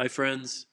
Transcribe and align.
Hi, 0.00 0.08
friends. 0.08 0.64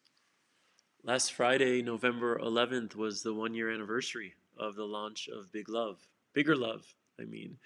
Last 1.03 1.33
Friday, 1.33 1.81
November 1.81 2.39
11th, 2.39 2.95
was 2.95 3.23
the 3.23 3.33
one 3.33 3.53
year 3.53 3.69
anniversary 3.69 4.35
of 4.57 4.75
the 4.75 4.85
launch 4.85 5.27
of 5.27 5.51
Big 5.51 5.67
Love. 5.67 5.99
Bigger 6.31 6.55
Love, 6.55 6.85
I 7.19 7.25
mean. 7.25 7.57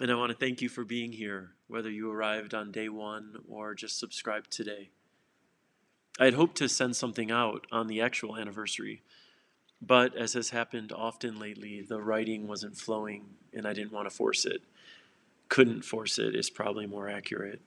And 0.00 0.10
I 0.10 0.16
want 0.16 0.32
to 0.32 0.36
thank 0.36 0.60
you 0.60 0.68
for 0.68 0.84
being 0.84 1.12
here, 1.12 1.52
whether 1.68 1.88
you 1.88 2.10
arrived 2.10 2.54
on 2.54 2.72
day 2.72 2.88
one 2.88 3.36
or 3.48 3.72
just 3.72 4.00
subscribed 4.00 4.50
today. 4.50 4.90
I 6.18 6.24
had 6.24 6.34
hoped 6.34 6.56
to 6.56 6.68
send 6.68 6.96
something 6.96 7.30
out 7.30 7.68
on 7.70 7.86
the 7.86 8.00
actual 8.00 8.36
anniversary, 8.36 9.02
but 9.80 10.16
as 10.16 10.32
has 10.32 10.50
happened 10.50 10.90
often 10.90 11.38
lately, 11.38 11.82
the 11.82 12.02
writing 12.02 12.48
wasn't 12.48 12.76
flowing 12.76 13.26
and 13.52 13.64
I 13.64 13.74
didn't 13.74 13.92
want 13.92 14.10
to 14.10 14.16
force 14.16 14.44
it. 14.44 14.62
Couldn't 15.48 15.84
force 15.84 16.18
it 16.18 16.34
is 16.34 16.50
probably 16.50 16.86
more 16.86 17.08
accurate. 17.08 17.60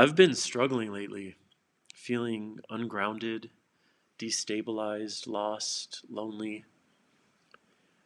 I've 0.00 0.14
been 0.14 0.34
struggling 0.34 0.92
lately, 0.92 1.34
feeling 1.92 2.60
ungrounded, 2.70 3.50
destabilized, 4.16 5.26
lost, 5.26 6.04
lonely. 6.08 6.64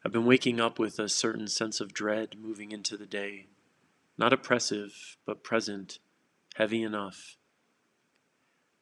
I've 0.03 0.11
been 0.11 0.25
waking 0.25 0.59
up 0.59 0.79
with 0.79 0.98
a 0.98 1.11
certain 1.11 1.48
sense 1.48 1.83
of 1.83 1.93
dread 1.93 2.37
moving 2.41 2.73
into 2.73 2.97
the 2.97 3.05
day. 3.05 3.48
Not 4.17 4.33
oppressive, 4.33 5.19
but 5.27 5.45
present, 5.45 5.98
heavy 6.55 6.83
enough. 6.83 7.37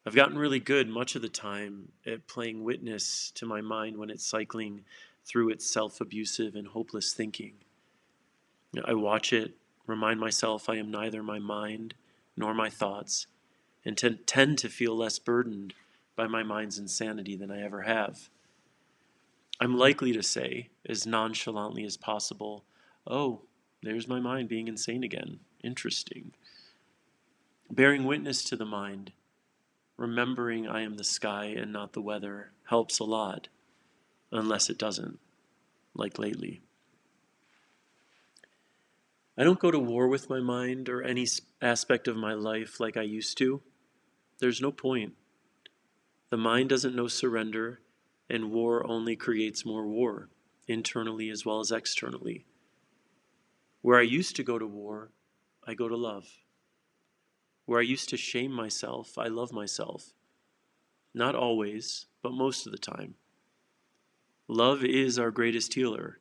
I've 0.07 0.15
gotten 0.15 0.39
really 0.39 0.61
good 0.61 0.89
much 0.89 1.17
of 1.17 1.23
the 1.23 1.29
time 1.29 1.91
at 2.07 2.29
playing 2.29 2.63
witness 2.63 3.33
to 3.35 3.45
my 3.45 3.61
mind 3.61 3.97
when 3.97 4.11
it's 4.11 4.25
cycling 4.25 4.85
through 5.25 5.51
its 5.51 5.69
self 5.69 6.01
abusive 6.01 6.55
and 6.55 6.69
hopeless 6.69 7.13
thinking. 7.13 7.55
I 8.85 8.95
watch 8.95 9.33
it, 9.33 9.57
remind 9.89 10.21
myself 10.21 10.69
I 10.69 10.77
am 10.77 10.93
neither 10.93 11.25
my 11.25 11.41
mind 11.41 11.95
nor 12.41 12.55
my 12.55 12.71
thoughts, 12.71 13.27
and 13.85 13.97
tend 14.27 14.59
to 14.59 14.69
feel 14.69 14.97
less 14.97 15.19
burdened 15.19 15.75
by 16.17 16.27
my 16.27 16.43
mind's 16.43 16.79
insanity 16.79 17.37
than 17.37 17.51
I 17.51 17.63
ever 17.63 17.83
have. 17.83 18.31
I'm 19.61 19.77
likely 19.77 20.13
to 20.13 20.23
say, 20.23 20.71
as 20.89 21.07
nonchalantly 21.07 21.85
as 21.85 21.99
possible, 21.99 22.65
Oh, 23.07 23.43
there's 23.83 24.09
my 24.09 24.21
mind 24.21 24.49
being 24.49 24.69
insane 24.69 25.05
again. 25.05 25.41
Interesting. 25.63 26.33
Bearing 27.71 28.05
witness 28.05 28.43
to 28.45 28.57
the 28.57 28.65
mind, 28.65 29.13
remembering 29.99 30.67
I 30.67 30.81
am 30.81 30.97
the 30.97 31.05
sky 31.05 31.55
and 31.57 31.73
not 31.73 31.93
the 31.93 32.03
weather, 32.03 32.53
helps 32.65 32.99
a 32.99 33.05
lot, 33.05 33.49
unless 34.33 34.71
it 34.71 34.79
doesn't, 34.79 35.19
like 35.95 36.19
lately. 36.19 36.63
I 39.39 39.45
don't 39.45 39.61
go 39.61 39.71
to 39.71 39.79
war 39.79 40.09
with 40.09 40.29
my 40.29 40.41
mind 40.41 40.89
or 40.89 41.03
any 41.03 41.27
aspect 41.63 42.09
of 42.09 42.17
my 42.17 42.35
life 42.35 42.81
like 42.81 42.97
I 42.97 43.03
used 43.03 43.39
to. 43.39 43.63
There's 44.39 44.61
no 44.61 44.73
point. 44.73 45.15
The 46.31 46.37
mind 46.37 46.69
doesn't 46.69 46.95
know 46.95 47.09
surrender, 47.09 47.81
and 48.29 48.51
war 48.51 48.87
only 48.87 49.17
creates 49.17 49.65
more 49.65 49.87
war, 49.87 50.29
internally 50.67 51.31
as 51.31 51.45
well 51.45 51.61
as 51.61 51.73
externally. 51.73 52.45
Where 53.83 53.99
I 53.99 54.03
used 54.03 54.37
to 54.37 54.43
go 54.43 54.59
to 54.59 54.67
war, 54.67 55.11
I 55.67 55.75
go 55.75 55.89
to 55.89 55.97
love. 55.97 56.27
Where 57.67 57.81
I 57.81 57.85
used 57.85 58.09
to 58.11 58.17
shame 58.17 58.53
myself, 58.53 59.17
I 59.17 59.29
love 59.29 59.53
myself. 59.53 60.13
Not 61.15 61.35
always, 61.35 62.07
but 62.23 62.33
most 62.33 62.67
of 62.67 62.73
the 62.73 62.79
time. 62.79 63.15
Love 64.49 64.85
is 64.85 65.19
our 65.19 65.31
greatest 65.31 65.75
healer 65.75 66.21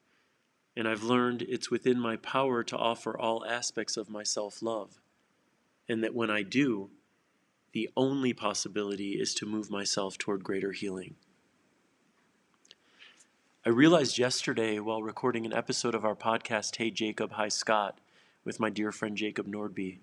and 0.80 0.88
I've 0.88 1.03
learned 1.03 1.41
it's 1.41 1.69
within 1.69 1.99
my 1.99 2.16
power 2.16 2.63
to 2.63 2.77
offer 2.77 3.16
all 3.16 3.45
aspects 3.45 3.97
of 3.97 4.09
my 4.09 4.23
self 4.23 4.61
love, 4.61 5.02
and 5.89 6.02
that 6.05 6.16
when 6.16 6.31
I 6.31 6.41
do, 6.41 6.89
the 7.73 7.89
only 7.97 8.31
possibility 8.31 9.19
is 9.19 9.35
to 9.35 9.45
move 9.45 9.69
myself 9.69 10.17
toward 10.17 10.41
greater 10.41 10.72
healing. 10.72 11.16
I 13.66 13.69
realized 13.69 14.17
yesterday 14.17 14.79
while 14.79 15.03
recording 15.03 15.45
an 15.45 15.51
episode 15.51 15.94
of 15.94 16.06
our 16.06 16.16
podcast, 16.16 16.78
Hey 16.78 16.91
Jacob, 16.91 17.34
Hi 17.34 17.50
Scott, 17.50 18.00
with 18.45 18.62
my 18.62 18.69
dear 18.69 18.94
friend 18.94 19.18
Jacob 19.18 19.47
Nordby, 19.47 19.97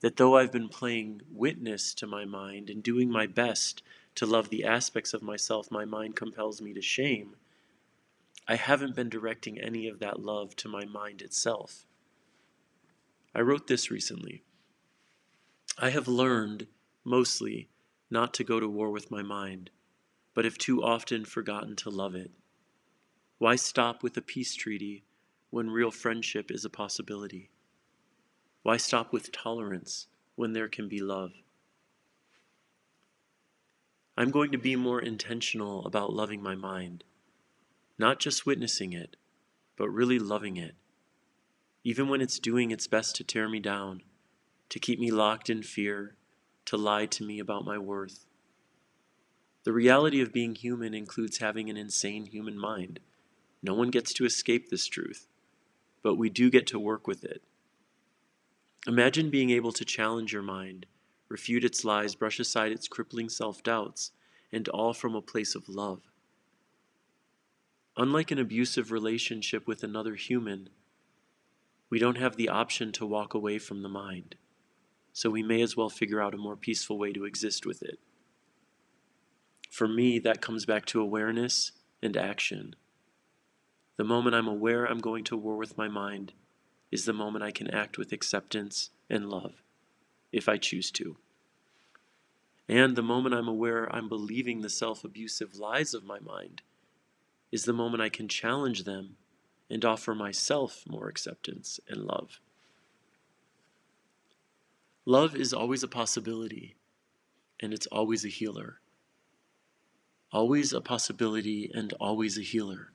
that 0.00 0.16
though 0.16 0.36
I've 0.36 0.50
been 0.50 0.68
playing 0.68 1.22
witness 1.30 1.94
to 1.94 2.08
my 2.08 2.24
mind 2.24 2.68
and 2.68 2.82
doing 2.82 3.12
my 3.12 3.28
best 3.28 3.80
to 4.16 4.26
love 4.26 4.48
the 4.48 4.64
aspects 4.64 5.14
of 5.14 5.22
myself 5.22 5.70
my 5.70 5.84
mind 5.84 6.16
compels 6.16 6.60
me 6.60 6.72
to 6.72 6.82
shame, 6.82 7.36
I 8.48 8.56
haven't 8.56 8.96
been 8.96 9.08
directing 9.08 9.60
any 9.60 9.86
of 9.88 10.00
that 10.00 10.20
love 10.20 10.56
to 10.56 10.68
my 10.68 10.84
mind 10.84 11.22
itself. 11.22 11.86
I 13.34 13.40
wrote 13.40 13.68
this 13.68 13.90
recently. 13.90 14.42
I 15.78 15.90
have 15.90 16.08
learned, 16.08 16.66
mostly, 17.04 17.68
not 18.10 18.34
to 18.34 18.44
go 18.44 18.58
to 18.58 18.68
war 18.68 18.90
with 18.90 19.10
my 19.10 19.22
mind, 19.22 19.70
but 20.34 20.44
have 20.44 20.58
too 20.58 20.82
often 20.82 21.24
forgotten 21.24 21.76
to 21.76 21.90
love 21.90 22.14
it. 22.14 22.32
Why 23.38 23.56
stop 23.56 24.02
with 24.02 24.16
a 24.16 24.22
peace 24.22 24.54
treaty 24.54 25.04
when 25.50 25.70
real 25.70 25.90
friendship 25.90 26.50
is 26.50 26.64
a 26.64 26.70
possibility? 26.70 27.50
Why 28.62 28.76
stop 28.76 29.12
with 29.12 29.32
tolerance 29.32 30.08
when 30.34 30.52
there 30.52 30.68
can 30.68 30.88
be 30.88 31.00
love? 31.00 31.32
I'm 34.16 34.30
going 34.30 34.52
to 34.52 34.58
be 34.58 34.76
more 34.76 35.00
intentional 35.00 35.86
about 35.86 36.12
loving 36.12 36.42
my 36.42 36.54
mind 36.54 37.04
not 38.00 38.18
just 38.18 38.46
witnessing 38.46 38.94
it, 38.94 39.14
but 39.76 39.90
really 39.90 40.18
loving 40.18 40.56
it, 40.56 40.74
even 41.84 42.08
when 42.08 42.22
it's 42.22 42.38
doing 42.38 42.70
its 42.70 42.86
best 42.86 43.14
to 43.14 43.22
tear 43.22 43.46
me 43.46 43.60
down, 43.60 44.02
to 44.70 44.78
keep 44.78 44.98
me 44.98 45.10
locked 45.10 45.50
in 45.50 45.62
fear, 45.62 46.16
to 46.64 46.78
lie 46.78 47.04
to 47.04 47.22
me 47.22 47.38
about 47.38 47.66
my 47.66 47.76
worth. 47.76 48.24
The 49.64 49.74
reality 49.74 50.22
of 50.22 50.32
being 50.32 50.54
human 50.54 50.94
includes 50.94 51.38
having 51.38 51.68
an 51.68 51.76
insane 51.76 52.24
human 52.24 52.58
mind. 52.58 53.00
No 53.62 53.74
one 53.74 53.90
gets 53.90 54.14
to 54.14 54.24
escape 54.24 54.70
this 54.70 54.86
truth, 54.86 55.28
but 56.02 56.14
we 56.14 56.30
do 56.30 56.48
get 56.50 56.66
to 56.68 56.78
work 56.78 57.06
with 57.06 57.22
it. 57.22 57.42
Imagine 58.86 59.28
being 59.28 59.50
able 59.50 59.72
to 59.72 59.84
challenge 59.84 60.32
your 60.32 60.42
mind, 60.42 60.86
refute 61.28 61.64
its 61.64 61.84
lies, 61.84 62.14
brush 62.14 62.40
aside 62.40 62.72
its 62.72 62.88
crippling 62.88 63.28
self 63.28 63.62
doubts, 63.62 64.12
and 64.50 64.66
all 64.68 64.94
from 64.94 65.14
a 65.14 65.20
place 65.20 65.54
of 65.54 65.68
love. 65.68 66.09
Unlike 68.00 68.30
an 68.30 68.38
abusive 68.38 68.90
relationship 68.90 69.66
with 69.66 69.82
another 69.82 70.14
human, 70.14 70.70
we 71.90 71.98
don't 71.98 72.16
have 72.16 72.34
the 72.34 72.48
option 72.48 72.92
to 72.92 73.04
walk 73.04 73.34
away 73.34 73.58
from 73.58 73.82
the 73.82 73.90
mind, 73.90 74.36
so 75.12 75.28
we 75.28 75.42
may 75.42 75.60
as 75.60 75.76
well 75.76 75.90
figure 75.90 76.18
out 76.18 76.32
a 76.32 76.38
more 76.38 76.56
peaceful 76.56 76.98
way 76.98 77.12
to 77.12 77.26
exist 77.26 77.66
with 77.66 77.82
it. 77.82 77.98
For 79.70 79.86
me, 79.86 80.18
that 80.18 80.40
comes 80.40 80.64
back 80.64 80.86
to 80.86 81.00
awareness 81.02 81.72
and 82.02 82.16
action. 82.16 82.74
The 83.98 84.04
moment 84.04 84.34
I'm 84.34 84.48
aware 84.48 84.86
I'm 84.86 85.00
going 85.00 85.24
to 85.24 85.36
war 85.36 85.58
with 85.58 85.76
my 85.76 85.88
mind 85.88 86.32
is 86.90 87.04
the 87.04 87.12
moment 87.12 87.44
I 87.44 87.50
can 87.50 87.68
act 87.68 87.98
with 87.98 88.12
acceptance 88.12 88.88
and 89.10 89.28
love, 89.28 89.62
if 90.32 90.48
I 90.48 90.56
choose 90.56 90.90
to. 90.92 91.18
And 92.66 92.96
the 92.96 93.02
moment 93.02 93.34
I'm 93.34 93.46
aware 93.46 93.94
I'm 93.94 94.08
believing 94.08 94.62
the 94.62 94.70
self 94.70 95.04
abusive 95.04 95.56
lies 95.56 95.92
of 95.92 96.02
my 96.02 96.18
mind 96.18 96.62
is 97.52 97.64
the 97.64 97.72
moment 97.72 98.02
I 98.02 98.08
can 98.08 98.28
challenge 98.28 98.84
them 98.84 99.16
and 99.68 99.84
offer 99.84 100.14
myself 100.14 100.84
more 100.88 101.08
acceptance 101.08 101.80
and 101.88 102.04
love. 102.04 102.40
Love 105.06 105.34
is 105.34 105.52
always 105.52 105.82
a 105.82 105.88
possibility, 105.88 106.76
and 107.60 107.72
it's 107.72 107.86
always 107.86 108.24
a 108.24 108.28
healer. 108.28 108.80
Always 110.32 110.72
a 110.72 110.80
possibility 110.80 111.70
and 111.74 111.92
always 111.94 112.38
a 112.38 112.42
healer. 112.42 112.92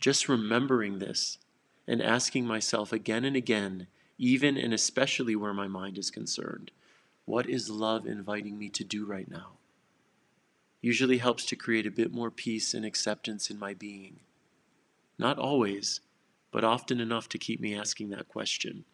Just 0.00 0.28
remembering 0.28 0.98
this 0.98 1.38
and 1.86 2.02
asking 2.02 2.46
myself 2.46 2.92
again 2.92 3.24
and 3.24 3.36
again, 3.36 3.86
even 4.18 4.56
and 4.56 4.74
especially 4.74 5.36
where 5.36 5.54
my 5.54 5.68
mind 5.68 5.96
is 5.96 6.10
concerned, 6.10 6.70
what 7.24 7.48
is 7.48 7.70
love 7.70 8.06
inviting 8.06 8.58
me 8.58 8.68
to 8.70 8.84
do 8.84 9.06
right 9.06 9.30
now? 9.30 9.52
Usually 10.82 11.18
helps 11.18 11.46
to 11.46 11.56
create 11.56 11.86
a 11.86 11.90
bit 11.90 12.12
more 12.12 12.30
peace 12.30 12.74
and 12.74 12.84
acceptance 12.84 13.48
in 13.48 13.58
my 13.58 13.72
being. 13.72 14.20
Not 15.16 15.38
always, 15.38 16.00
but 16.50 16.64
often 16.64 17.00
enough 17.00 17.28
to 17.30 17.38
keep 17.38 17.60
me 17.60 17.74
asking 17.74 18.10
that 18.10 18.28
question. 18.28 18.84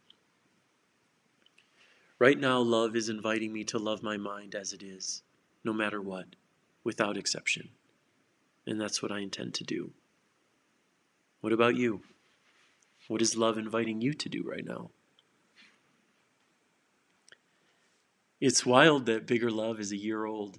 Right 2.19 2.39
now, 2.39 2.61
love 2.61 2.95
is 2.95 3.09
inviting 3.09 3.53
me 3.53 3.65
to 3.65 3.79
love 3.79 4.03
my 4.03 4.17
mind 4.17 4.55
as 4.55 4.73
it 4.73 4.83
is, 4.83 5.23
no 5.65 5.73
matter 5.73 6.01
what, 6.03 6.37
without 6.85 7.17
exception. 7.17 7.71
And 8.67 8.81
that's 8.81 9.03
what 9.03 9.11
I 9.11 9.21
intend 9.21 9.55
to 9.55 9.65
do. 9.65 9.93
What 11.41 11.53
about 11.53 11.77
you? 11.77 12.03
What 13.07 13.23
is 13.23 13.37
love 13.37 13.57
inviting 13.57 14.03
you 14.03 14.13
to 14.13 14.29
do 14.29 14.43
right 14.43 14.65
now? 14.65 14.91
It's 18.41 18.67
wild 18.67 19.07
that 19.07 19.27
Bigger 19.27 19.51
Love 19.51 19.81
is 19.81 19.91
a 19.91 19.97
year 19.97 20.27
old. 20.27 20.59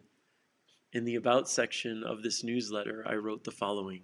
In 0.92 1.06
the 1.06 1.14
About 1.14 1.48
section 1.48 2.04
of 2.04 2.24
this 2.24 2.44
newsletter, 2.44 3.04
I 3.08 3.14
wrote 3.14 3.44
the 3.44 3.52
following 3.52 4.02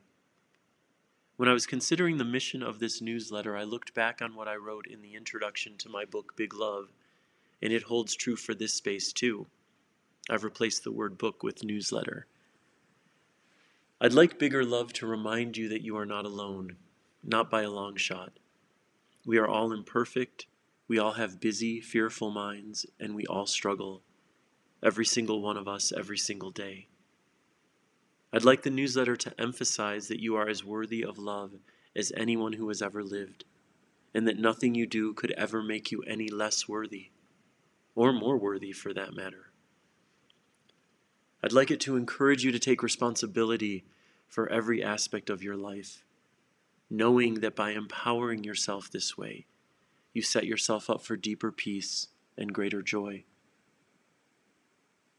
When 1.35 1.49
I 1.49 1.53
was 1.53 1.65
considering 1.65 2.17
the 2.17 2.23
mission 2.23 2.61
of 2.61 2.77
this 2.77 3.01
newsletter, 3.01 3.57
I 3.57 3.63
looked 3.63 3.95
back 3.95 4.21
on 4.21 4.35
what 4.35 4.47
I 4.47 4.55
wrote 4.55 4.85
in 4.85 5.01
the 5.01 5.15
introduction 5.15 5.77
to 5.79 5.89
my 5.89 6.05
book, 6.05 6.35
Big 6.35 6.53
Love, 6.53 6.93
and 7.59 7.73
it 7.73 7.83
holds 7.83 8.13
true 8.13 8.35
for 8.35 8.53
this 8.53 8.75
space 8.75 9.11
too. 9.11 9.47
I've 10.29 10.43
replaced 10.43 10.83
the 10.83 10.91
word 10.91 11.17
book 11.17 11.41
with 11.41 11.63
newsletter. 11.63 12.27
I'd 13.99 14.13
like 14.13 14.37
Bigger 14.37 14.63
Love 14.63 14.93
to 14.93 15.07
remind 15.07 15.57
you 15.57 15.67
that 15.69 15.81
you 15.81 15.97
are 15.97 16.05
not 16.05 16.25
alone, 16.25 16.75
not 17.23 17.49
by 17.49 17.63
a 17.63 17.71
long 17.71 17.95
shot. 17.95 18.33
We 19.25 19.39
are 19.39 19.47
all 19.47 19.71
imperfect, 19.71 20.45
we 20.87 20.99
all 20.99 21.13
have 21.13 21.39
busy, 21.39 21.81
fearful 21.81 22.29
minds, 22.29 22.85
and 22.99 23.15
we 23.15 23.25
all 23.25 23.47
struggle. 23.47 24.03
Every 24.85 25.05
single 25.05 25.41
one 25.41 25.57
of 25.57 25.67
us, 25.67 25.91
every 25.91 26.17
single 26.19 26.51
day. 26.51 26.85
I'd 28.31 28.43
like 28.43 28.61
the 28.61 28.69
newsletter 28.69 29.15
to 29.15 29.41
emphasize 29.41 30.09
that 30.09 30.21
you 30.21 30.35
are 30.35 30.47
as 30.47 30.63
worthy 30.63 31.03
of 31.03 31.17
love 31.17 31.53
as 31.95 32.13
anyone 32.15 32.53
who 32.53 32.67
has 32.67 32.83
ever 32.83 33.01
lived, 33.01 33.45
and 34.13 34.27
that 34.27 34.37
nothing 34.37 34.75
you 34.75 34.85
do 34.85 35.15
could 35.15 35.31
ever 35.31 35.63
make 35.63 35.91
you 35.91 36.03
any 36.03 36.27
less 36.27 36.69
worthy, 36.69 37.09
or 37.95 38.13
more 38.13 38.37
worthy 38.37 38.71
for 38.71 38.93
that 38.93 39.15
matter. 39.15 39.49
I'd 41.41 41.51
like 41.51 41.71
it 41.71 41.79
to 41.79 41.95
encourage 41.95 42.43
you 42.43 42.51
to 42.51 42.59
take 42.59 42.83
responsibility 42.83 43.85
for 44.27 44.47
every 44.51 44.83
aspect 44.83 45.31
of 45.31 45.41
your 45.41 45.57
life, 45.57 46.03
knowing 46.91 47.39
that 47.39 47.55
by 47.55 47.71
empowering 47.71 48.43
yourself 48.43 48.91
this 48.91 49.17
way, 49.17 49.47
you 50.13 50.21
set 50.21 50.45
yourself 50.45 50.91
up 50.91 51.01
for 51.01 51.15
deeper 51.15 51.51
peace 51.51 52.09
and 52.37 52.53
greater 52.53 52.83
joy. 52.83 53.23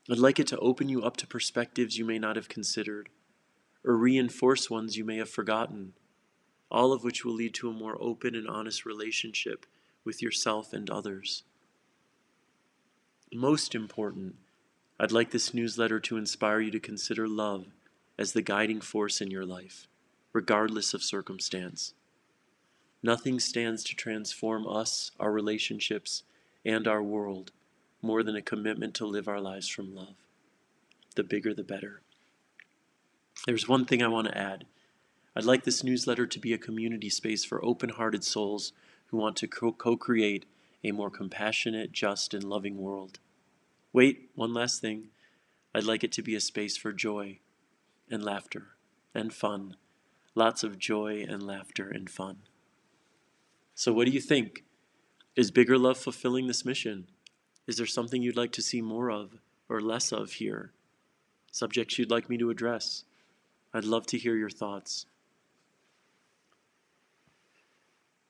I'd 0.09 0.19
like 0.19 0.39
it 0.39 0.47
to 0.49 0.59
open 0.59 0.89
you 0.89 1.03
up 1.03 1.17
to 1.17 1.27
perspectives 1.27 1.99
you 1.99 2.05
may 2.05 2.19
not 2.19 2.37
have 2.37 2.49
considered, 2.49 3.09
or 3.85 3.97
reinforce 3.97 4.71
ones 4.71 4.97
you 4.97 5.05
may 5.05 5.17
have 5.17 5.29
forgotten, 5.29 5.95
all 6.71 6.93
of 6.93 7.03
which 7.03 7.25
will 7.25 7.35
lead 7.35 7.55
to 7.55 7.69
a 7.69 7.73
more 7.73 7.97
open 8.01 8.37
and 8.37 8.47
honest 8.47 8.87
relationship 8.87 9.67
with 10.05 10.23
yourself 10.23 10.73
and 10.73 10.89
others. 10.89 11.43
Most 13.33 13.75
important, 13.75 14.37
I'd 15.01 15.11
like 15.11 15.33
this 15.33 15.53
newsletter 15.53 15.99
to 16.01 16.17
inspire 16.17 16.61
you 16.61 16.71
to 16.71 16.81
consider 16.81 17.27
love 17.27 17.67
as 18.17 18.33
the 18.33 18.43
guiding 18.43 18.81
force 18.81 19.21
in 19.21 19.33
your 19.33 19.45
life, 19.45 19.89
regardless 20.33 20.95
of 20.95 21.03
circumstance. 21.03 21.95
Nothing 23.03 23.41
stands 23.41 23.83
to 23.85 23.97
transform 23.97 24.69
us, 24.69 25.11
our 25.19 25.33
relationships, 25.33 26.23
and 26.65 26.87
our 26.87 27.03
world 27.03 27.51
more 28.07 28.23
than 28.23 28.37
a 28.37 28.43
commitment 28.43 28.95
to 28.95 29.07
live 29.07 29.29
our 29.29 29.41
lives 29.41 29.69
from 29.69 29.95
love. 29.95 30.15
The 31.17 31.25
bigger, 31.25 31.53
the 31.53 31.65
better. 31.65 32.01
There's 33.47 33.69
one 33.69 33.85
thing 33.85 34.03
I 34.03 34.09
want 34.09 34.29
to 34.29 34.39
add. 34.39 34.65
I'd 35.35 35.45
like 35.45 35.65
this 35.65 35.85
newsletter 35.85 36.27
to 36.27 36.39
be 36.39 36.53
a 36.53 36.59
community 36.59 37.11
space 37.11 37.45
for 37.45 37.63
open 37.65 37.91
hearted 37.91 38.25
souls 38.25 38.73
who 39.09 39.19
want 39.19 39.37
to 39.37 39.49
co 39.49 39.73
create 39.73 40.47
a 40.83 40.93
more 40.93 41.11
compassionate, 41.11 41.93
just, 41.93 42.33
and 42.33 42.45
loving 42.45 42.79
world. 42.79 43.19
Wait, 43.93 44.31
one 44.35 44.55
last 44.55 44.81
thing. 44.81 45.09
I'd 45.75 45.85
like 45.85 46.05
it 46.05 46.13
to 46.13 46.23
be 46.23 46.35
a 46.35 46.41
space 46.41 46.77
for 46.77 46.93
joy 46.93 47.41
and 48.11 48.25
laughter 48.25 48.69
and 49.15 49.33
fun. 49.33 49.77
Lots 50.35 50.63
of 50.63 50.79
joy 50.79 51.25
and 51.29 51.43
laughter 51.43 51.89
and 51.89 52.09
fun. 52.09 52.39
So, 53.75 53.93
what 53.93 54.07
do 54.07 54.13
you 54.13 54.21
think? 54.21 54.65
Is 55.35 55.51
Bigger 55.51 55.77
Love 55.77 55.99
fulfilling 55.99 56.47
this 56.47 56.65
mission? 56.65 57.09
Is 57.67 57.77
there 57.77 57.87
something 57.87 58.23
you'd 58.23 58.37
like 58.37 58.53
to 58.53 58.63
see 58.63 58.81
more 58.81 59.11
of 59.11 59.33
or 59.69 59.81
less 59.81 60.13
of 60.13 60.33
here? 60.33 60.73
Subjects 61.51 61.99
you'd 61.99 62.11
like 62.11 62.29
me 62.29 62.39
to 62.39 62.51
address? 62.51 63.05
I'd 63.75 63.85
love 63.85 64.07
to 64.07 64.19
hear 64.19 64.37
your 64.37 64.51
thoughts. 64.51 65.07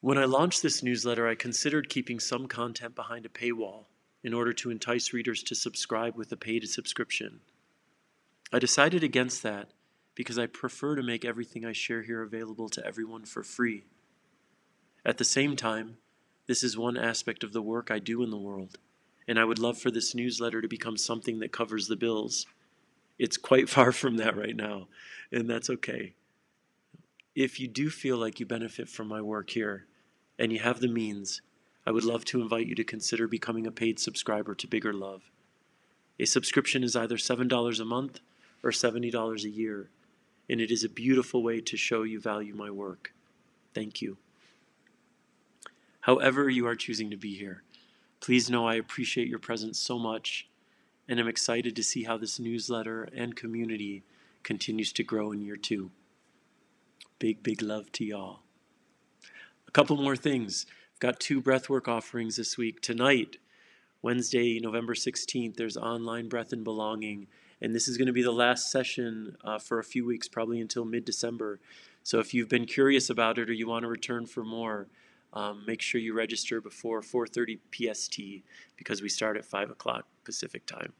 When 0.00 0.18
I 0.18 0.24
launched 0.24 0.62
this 0.62 0.82
newsletter, 0.82 1.26
I 1.26 1.34
considered 1.34 1.88
keeping 1.88 2.20
some 2.20 2.46
content 2.46 2.94
behind 2.94 3.26
a 3.26 3.28
paywall 3.28 3.86
in 4.22 4.32
order 4.32 4.52
to 4.52 4.70
entice 4.70 5.12
readers 5.12 5.42
to 5.44 5.54
subscribe 5.54 6.16
with 6.16 6.32
a 6.32 6.36
paid 6.36 6.68
subscription. 6.68 7.40
I 8.52 8.58
decided 8.58 9.02
against 9.02 9.42
that 9.42 9.70
because 10.14 10.38
I 10.38 10.46
prefer 10.46 10.96
to 10.96 11.02
make 11.02 11.24
everything 11.24 11.64
I 11.64 11.72
share 11.72 12.02
here 12.02 12.22
available 12.22 12.68
to 12.70 12.86
everyone 12.86 13.24
for 13.24 13.42
free. 13.42 13.84
At 15.04 15.18
the 15.18 15.24
same 15.24 15.56
time, 15.56 15.98
this 16.46 16.62
is 16.62 16.76
one 16.76 16.96
aspect 16.96 17.44
of 17.44 17.52
the 17.52 17.62
work 17.62 17.90
I 17.90 17.98
do 17.98 18.22
in 18.22 18.30
the 18.30 18.36
world, 18.36 18.78
and 19.28 19.38
I 19.38 19.44
would 19.44 19.58
love 19.58 19.78
for 19.78 19.90
this 19.90 20.14
newsletter 20.14 20.60
to 20.60 20.68
become 20.68 20.96
something 20.96 21.40
that 21.40 21.52
covers 21.52 21.88
the 21.88 21.96
bills. 21.96 22.46
It's 23.18 23.36
quite 23.36 23.68
far 23.76 23.92
from 23.92 24.16
that 24.16 24.36
right 24.36 24.56
now, 24.56 24.88
and 25.32 25.48
that's 25.48 25.70
okay. 25.70 26.14
If 27.34 27.60
you 27.60 27.68
do 27.68 27.90
feel 27.90 28.16
like 28.16 28.40
you 28.40 28.46
benefit 28.46 28.88
from 28.88 29.08
my 29.08 29.20
work 29.20 29.50
here, 29.50 29.86
and 30.38 30.52
you 30.52 30.58
have 30.60 30.80
the 30.80 30.88
means, 30.88 31.40
I 31.86 31.90
would 31.90 32.04
love 32.04 32.24
to 32.26 32.40
invite 32.40 32.66
you 32.66 32.74
to 32.74 32.84
consider 32.84 33.28
becoming 33.28 33.66
a 33.66 33.70
paid 33.70 33.98
subscriber 33.98 34.54
to 34.54 34.66
Bigger 34.66 34.92
Love. 34.92 35.30
A 36.18 36.24
subscription 36.24 36.82
is 36.82 36.96
either 36.96 37.16
$7 37.16 37.80
a 37.80 37.84
month 37.84 38.20
or 38.62 38.70
$70 38.70 39.44
a 39.44 39.48
year, 39.48 39.90
and 40.48 40.60
it 40.60 40.70
is 40.70 40.82
a 40.82 40.88
beautiful 40.88 41.42
way 41.42 41.60
to 41.60 41.76
show 41.76 42.02
you 42.02 42.20
value 42.20 42.54
my 42.54 42.70
work. 42.70 43.12
Thank 43.74 44.00
you. 44.00 44.16
However, 46.00 46.48
you 46.48 46.66
are 46.66 46.76
choosing 46.76 47.10
to 47.10 47.16
be 47.16 47.36
here, 47.36 47.62
please 48.20 48.50
know 48.50 48.66
I 48.66 48.74
appreciate 48.74 49.28
your 49.28 49.38
presence 49.38 49.78
so 49.78 49.98
much 49.98 50.48
and 51.08 51.20
am 51.20 51.28
excited 51.28 51.76
to 51.76 51.82
see 51.82 52.04
how 52.04 52.16
this 52.16 52.38
newsletter 52.38 53.08
and 53.14 53.36
community 53.36 54.02
continues 54.42 54.92
to 54.92 55.02
grow 55.02 55.32
in 55.32 55.40
year 55.40 55.56
two. 55.56 55.90
Big, 57.18 57.42
big 57.42 57.62
love 57.62 57.90
to 57.92 58.04
y'all. 58.04 58.40
A 59.66 59.70
couple 59.70 59.96
more 59.96 60.16
things. 60.16 60.66
I've 60.94 61.00
got 61.00 61.20
two 61.20 61.40
breathwork 61.40 61.88
offerings 61.88 62.36
this 62.36 62.56
week. 62.56 62.80
Tonight, 62.80 63.38
Wednesday, 64.02 64.60
November 64.60 64.94
16th, 64.94 65.56
there's 65.56 65.76
online 65.76 66.28
breath 66.28 66.52
and 66.52 66.64
belonging. 66.64 67.26
And 67.60 67.74
this 67.74 67.88
is 67.88 67.96
going 67.96 68.06
to 68.06 68.12
be 68.12 68.22
the 68.22 68.32
last 68.32 68.70
session 68.70 69.36
uh, 69.44 69.58
for 69.58 69.78
a 69.78 69.84
few 69.84 70.04
weeks, 70.04 70.28
probably 70.28 70.60
until 70.60 70.84
mid 70.84 71.04
December. 71.04 71.58
So 72.02 72.18
if 72.18 72.34
you've 72.34 72.48
been 72.48 72.66
curious 72.66 73.10
about 73.10 73.38
it 73.38 73.48
or 73.48 73.52
you 73.52 73.66
want 73.66 73.82
to 73.82 73.88
return 73.88 74.26
for 74.26 74.44
more, 74.44 74.88
um, 75.32 75.64
make 75.66 75.82
sure 75.82 76.00
you 76.00 76.14
register 76.14 76.60
before 76.60 77.02
4:30 77.02 77.58
PST 77.72 78.20
because 78.76 79.02
we 79.02 79.08
start 79.08 79.36
at 79.36 79.44
5 79.44 79.70
o'clock 79.70 80.06
Pacific 80.24 80.66
time. 80.66 80.92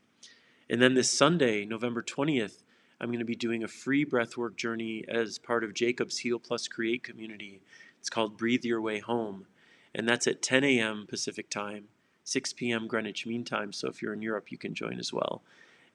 And 0.69 0.83
then 0.83 0.95
this 0.95 1.11
Sunday, 1.11 1.65
November 1.65 2.03
20th, 2.03 2.63
I'm 3.01 3.09
going 3.09 3.19
to 3.19 3.25
be 3.25 3.37
doing 3.37 3.63
a 3.63 3.69
free 3.69 4.05
breathwork 4.05 4.57
journey 4.57 5.05
as 5.07 5.39
part 5.39 5.65
of 5.65 5.75
Jacob's 5.75 6.19
Heal 6.19 6.39
Plus 6.39 6.67
Create 6.67 7.03
community. 7.03 7.61
It's 8.01 8.11
called 8.11 8.39
Breathe 8.39 8.65
Your 8.65 8.81
Way 8.81 9.01
Home, 9.01 9.47
and 9.95 10.09
that's 10.09 10.27
at 10.27 10.43
10 10.43 10.65
a.m. 10.65 11.07
Pacific 11.09 11.51
time, 11.51 11.89
6 12.25 12.53
p.m. 12.55 12.87
Greenwich 12.87 13.27
Mean 13.27 13.45
Time. 13.45 13.73
So 13.73 13.89
if 13.89 14.01
you're 14.01 14.15
in 14.15 14.23
Europe, 14.23 14.51
you 14.51 14.59
can 14.59 14.75
join 14.75 14.99
as 14.99 15.13
well. 15.13 15.43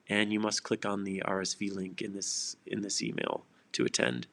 And 0.08 0.32
you 0.32 0.40
must 0.40 0.64
click 0.64 0.86
on 0.86 1.04
the 1.04 1.24
RSV 1.26 1.74
link 1.74 2.02
in 2.02 2.14
this 2.14 2.56
in 2.66 2.82
this 2.82 3.02
email 3.02 3.46
to 3.74 3.86
attend. 3.86 4.28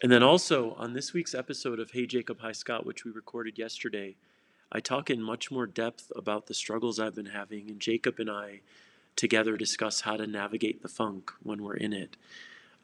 And 0.00 0.12
then 0.12 0.22
also 0.22 0.74
on 0.74 0.92
this 0.92 1.12
week's 1.12 1.34
episode 1.34 1.80
of 1.80 1.90
Hey 1.90 2.06
Jacob, 2.06 2.38
Hi 2.40 2.52
Scott, 2.52 2.86
which 2.86 3.04
we 3.04 3.10
recorded 3.10 3.58
yesterday, 3.58 4.14
I 4.70 4.78
talk 4.78 5.10
in 5.10 5.20
much 5.20 5.50
more 5.50 5.66
depth 5.66 6.12
about 6.14 6.46
the 6.46 6.54
struggles 6.54 7.00
I've 7.00 7.16
been 7.16 7.26
having, 7.26 7.68
and 7.68 7.80
Jacob 7.80 8.20
and 8.20 8.30
I 8.30 8.60
together 9.16 9.56
discuss 9.56 10.02
how 10.02 10.16
to 10.16 10.26
navigate 10.28 10.82
the 10.82 10.88
funk 10.88 11.32
when 11.42 11.64
we're 11.64 11.74
in 11.74 11.92
it. 11.92 12.16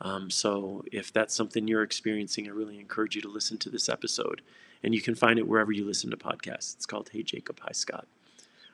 Um, 0.00 0.28
so 0.28 0.84
if 0.90 1.12
that's 1.12 1.36
something 1.36 1.68
you're 1.68 1.84
experiencing, 1.84 2.48
I 2.48 2.50
really 2.50 2.80
encourage 2.80 3.14
you 3.14 3.22
to 3.22 3.28
listen 3.28 3.58
to 3.58 3.70
this 3.70 3.88
episode. 3.88 4.42
And 4.82 4.92
you 4.92 5.00
can 5.00 5.14
find 5.14 5.38
it 5.38 5.46
wherever 5.46 5.70
you 5.70 5.84
listen 5.84 6.10
to 6.10 6.16
podcasts. 6.16 6.74
It's 6.74 6.86
called 6.86 7.10
Hey 7.12 7.22
Jacob, 7.22 7.60
Hi 7.62 7.70
Scott. 7.72 8.08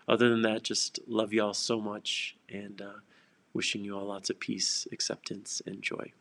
Other 0.08 0.30
than 0.30 0.40
that, 0.42 0.62
just 0.62 0.98
love 1.06 1.34
you 1.34 1.44
all 1.44 1.52
so 1.52 1.78
much 1.78 2.36
and 2.48 2.80
uh, 2.80 3.00
wishing 3.52 3.84
you 3.84 3.98
all 3.98 4.06
lots 4.06 4.30
of 4.30 4.40
peace, 4.40 4.88
acceptance, 4.90 5.60
and 5.66 5.82
joy. 5.82 6.12